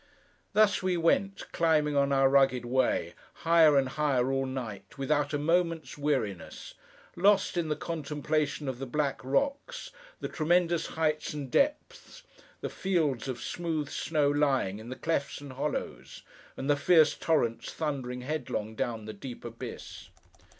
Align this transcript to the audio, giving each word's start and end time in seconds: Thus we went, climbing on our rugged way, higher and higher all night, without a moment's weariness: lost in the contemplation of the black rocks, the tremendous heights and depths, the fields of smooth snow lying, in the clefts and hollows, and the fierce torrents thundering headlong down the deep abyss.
Thus 0.53 0.81
we 0.81 0.97
went, 0.97 1.51
climbing 1.51 1.95
on 1.95 2.11
our 2.11 2.27
rugged 2.27 2.65
way, 2.65 3.13
higher 3.45 3.77
and 3.77 3.87
higher 3.87 4.31
all 4.31 4.47
night, 4.47 4.97
without 4.97 5.31
a 5.31 5.37
moment's 5.37 5.95
weariness: 5.95 6.73
lost 7.15 7.55
in 7.55 7.67
the 7.69 7.75
contemplation 7.75 8.67
of 8.67 8.79
the 8.79 8.87
black 8.87 9.23
rocks, 9.23 9.91
the 10.19 10.27
tremendous 10.27 10.87
heights 10.87 11.35
and 11.35 11.51
depths, 11.51 12.23
the 12.61 12.69
fields 12.71 13.27
of 13.27 13.39
smooth 13.43 13.89
snow 13.89 14.27
lying, 14.31 14.79
in 14.79 14.89
the 14.89 14.95
clefts 14.95 15.39
and 15.39 15.53
hollows, 15.53 16.23
and 16.57 16.67
the 16.67 16.75
fierce 16.75 17.13
torrents 17.13 17.71
thundering 17.71 18.21
headlong 18.21 18.73
down 18.73 19.05
the 19.05 19.13
deep 19.13 19.45
abyss. 19.45 20.09